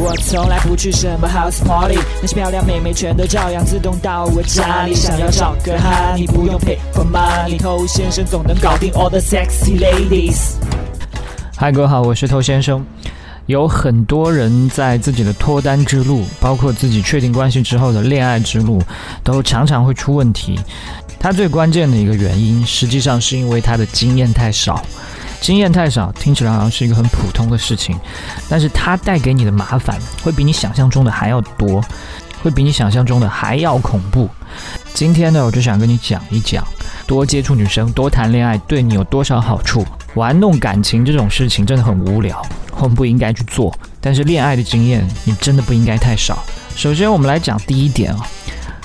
[0.00, 4.94] 我从来不去什么 house party，那些漂亮妹妹全都照样自动到我家里。
[4.94, 10.52] 想要找个哈，你不用 pay for money，偷先生总能搞定 all the sexy ladies。
[11.56, 12.86] 嗨，各位好，我是偷先生。
[13.46, 18.80] 有很多人在自己的脱单之路，包括自己确定关系之后的恋爱之路，
[19.24, 20.60] 都常常会出问题。
[21.18, 24.80] 他最关键的一个原因，实际上是因为他的经验太少。
[25.40, 27.98] 经验太少，听起来好像是一个很普通的事情，
[28.48, 31.82] 但是它带给你的麻烦会比你想象中的还要多，
[32.42, 34.28] 会比你想象中的还要恐怖。
[34.94, 36.66] 今天呢，我就想跟你讲一讲，
[37.06, 39.86] 多接触女生，多谈恋爱，对你有多少好处。
[40.14, 42.44] 玩弄感情这种事情真的很无聊，
[42.76, 43.72] 我们不应该去做。
[44.00, 46.42] 但是恋爱的经验，你真的不应该太少。
[46.74, 48.26] 首先，我们来讲第一点啊，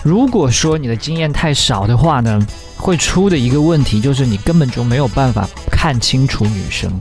[0.03, 2.45] 如果说你的经验太少的话呢？
[2.75, 6.91] 会出的一个问题就是你根本就没有办法看清楚女生，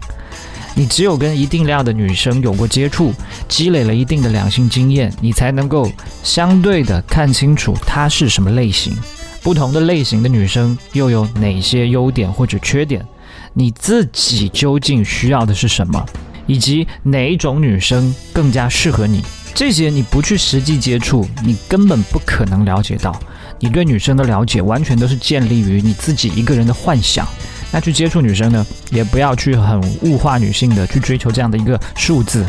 [0.76, 3.12] 你只有跟一定量的女生有过接触，
[3.48, 5.90] 积累了一定的两性经验，你才能够
[6.22, 8.96] 相对的看清楚她是什么类型，
[9.42, 13.04] 不同的类型的女生又有哪些优点或者缺点，
[13.52, 16.06] 你自己究竟需要的是什么，
[16.46, 19.20] 以及哪一种女生更加适合你，
[19.54, 23.18] 这些你不去实际接触，你根本不可能了解到。
[23.60, 27.26] 你对女生的了解完全都是建立于你自己一个人的幻想。
[27.70, 32.44] 那去接触女生呢，也不要去很物化女性的去追求这样的一个数字，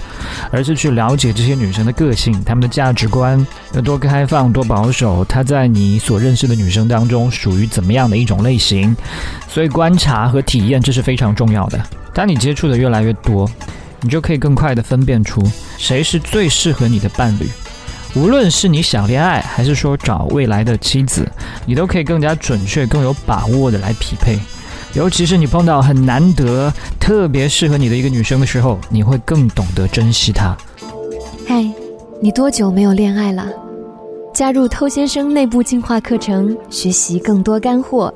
[0.52, 8.94] 而是去了解这些女生的个性、她们的价值观有多开放、多保守，她在你所认识的女生当中属于怎么样的一种类型。
[9.48, 11.80] 所以观察和体验这是非常重要的。
[12.14, 13.50] 当你接触的越来越多，
[14.04, 15.42] 你就可以更快的分辨出
[15.78, 17.50] 谁是最适合你的伴侣。
[18.16, 21.28] 无论是你想恋爱，还是说找未来的妻子，
[21.66, 24.38] 你都可以更加准确、更有把握的来匹配。
[24.94, 30.56] 尤其是你碰到很难得、特别适合你的一个女生的时候，你会更懂得珍惜她。
[31.48, 31.66] 嗨，
[32.22, 33.48] 你多久没有恋爱了？
[34.32, 38.14] 加入偷先生内部进化课程，学习更多干货。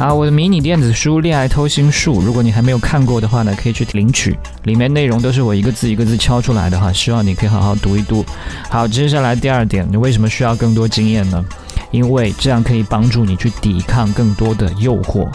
[0.00, 4.34] 好，我的迷你电子书《恋爱偷心术》，如果你还没有看过的话呢，可以去领取。
[4.62, 8.24] 里面内容都是我一个字一个字敲出来的哈，希望你可以好好读一读。
[8.70, 11.44] 好，接下来第二点，你为什么需要更多经验呢？
[11.90, 15.28] 因为这样可以帮助你去抵抗更多的诱惑。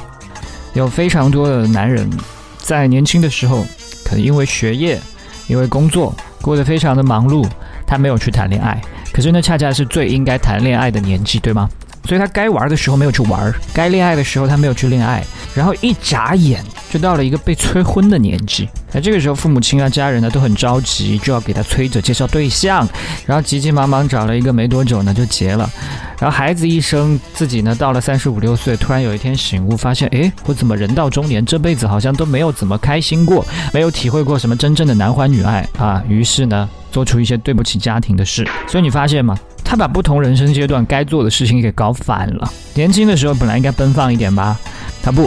[0.74, 2.10] 有非常多的男人
[2.58, 3.64] 在年轻的时候，
[4.04, 5.00] 可能因为学业、
[5.46, 7.48] 因为工作过得非常的忙碌，
[7.86, 8.82] 他没有去谈恋爱。
[9.14, 11.70] 可是那恰恰是最应该谈恋爱的年纪，对吗？
[12.06, 15.24] 所以他该玩的时候没有去玩，该恋爱的时候他没有去恋爱，
[15.54, 18.70] 然后一眨眼就到了一个被催婚的年纪。
[18.94, 22.88] 那这个时候父母亲啊、家人呢都很着急，就要给他催着介绍对象，
[23.26, 25.70] 然后急急忙忙找了一个没多久呢就结了。
[26.18, 36.02] 然后孩子一生，自己呢到了三十五六岁，突然有一天醒悟，发现哎，我怎么人到中年，这辈子好像都没有怎么开心过，没有体会过什么真正的男欢女爱啊。
[36.08, 38.48] 于是呢，做出一些对不起家庭的事。
[38.66, 39.38] 所以你发现吗？
[39.66, 42.50] 他把不同人生阶段该做的事情给搞反了。
[42.76, 44.58] 年轻的时候本来应该奔放一点吧，
[45.02, 45.26] 他不；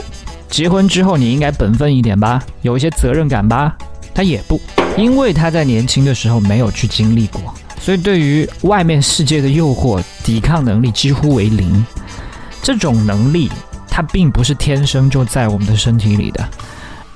[0.48, 3.76] 结婚之后你应该本分一点吧，有一些责任感吧，
[4.14, 4.58] 他也不。
[4.96, 11.84] 因为他在年轻的时候没有去经历过，所以对于外面世界的诱惑，抵抗能力几乎为零。
[12.62, 13.50] 这种能力，
[13.88, 16.48] 它并不是天生就在我们的身体里的。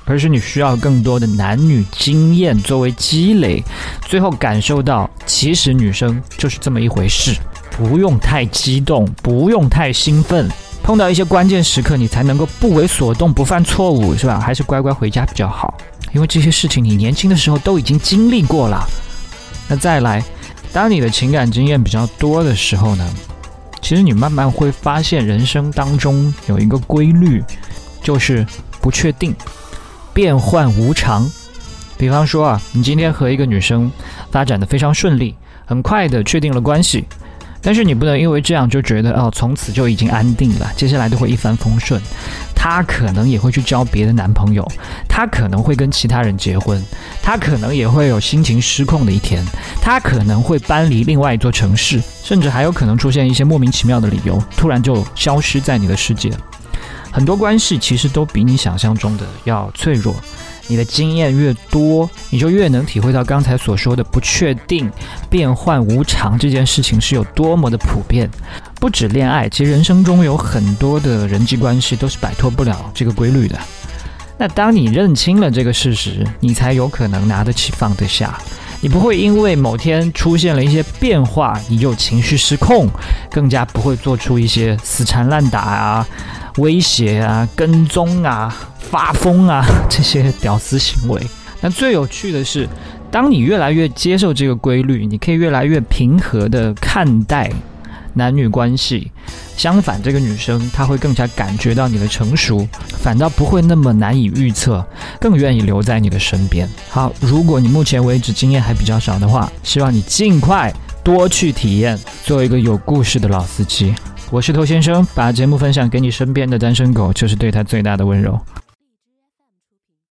[0.05, 3.63] 而是你需要更多的男女经验作为积累，
[4.07, 7.35] 最后感受到其实女生就是这么一回事，
[7.71, 10.49] 不用太激动，不用太兴奋，
[10.83, 14.39] 碰到一些关键时刻你才能够不为所动，不犯错误，是吧？
[14.39, 15.73] 还是乖乖回家比较好，
[16.13, 18.85] 因为这些事情你年轻的时候都已经经历过了。
[19.69, 20.21] 那再来，
[20.73, 23.09] 当你的情感经验比较多的时候呢，
[23.81, 27.41] 其实你慢慢会发现人生当中有一个规律，
[28.03, 28.45] 就是
[28.81, 29.33] 不确定。
[30.13, 31.29] 变幻无常，
[31.97, 33.91] 比方说啊，你今天和一个女生
[34.31, 35.35] 发展的非常顺利，
[35.65, 37.03] 很快的确定了关系，
[37.61, 41.99] 但是你不能因为这样就觉得哦，从此就已经安定了，接下来都会一帆风顺。
[42.55, 44.65] 她可能也会去交别的男朋友，
[45.09, 46.81] 她可能会跟其他人结婚，
[47.21, 49.43] 她可能也会有心情失控的一天，
[49.81, 56.31] 她可能会搬离另外一座城市，甚至还有可能出现一些莫名其妙的理由，突然就消失在你的世界。
[57.13, 60.15] 很多关系其实都比你想象中的要脆弱。
[60.67, 64.89] 你的经验越多，你就越能体会到刚才所说的不确定、
[65.29, 68.29] 变幻无常这件事情是有多么的普遍。
[68.79, 73.59] 不止恋爱，其实人生中有很多的人际关系都是摆脱不了这个规律的。
[74.37, 78.39] 那当你认清了这个事实，你才有可能拿得起放得下。
[78.83, 82.85] 你不会因为某天出现了一些变化，你就情绪失控，
[83.31, 86.07] 更加不会做出一些死缠烂打啊。
[86.57, 91.21] 威胁啊，跟踪啊，发疯啊，这些屌丝行为。
[91.61, 92.67] 那最有趣的是，
[93.09, 97.49] 当你越来越接受这个规律，你可以越来越平和的看待
[98.15, 99.12] 男女关系。
[99.55, 102.67] 相反，这个女生她会更加感觉到你的成熟，
[102.99, 104.85] 反倒不会那么难以预测，
[105.19, 106.67] 更愿意留在你的身边。
[106.89, 110.73] 好，如果你目前为止经验还比较少的话，希望你尽快
[111.03, 113.93] 多去体验，做一个有故事的老司机。
[114.31, 118.39] 我是头先生，把节目分享给你身边的单身狗，就是对他最大的温柔。